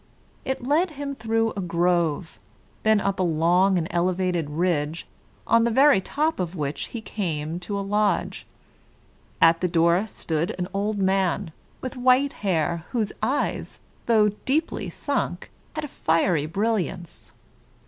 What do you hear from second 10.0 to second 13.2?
stood an old man, with white hair, whose